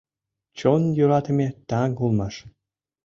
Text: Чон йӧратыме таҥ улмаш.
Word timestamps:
Чон 0.57 0.81
йӧратыме 0.97 1.47
таҥ 1.69 1.89
улмаш. 2.03 2.35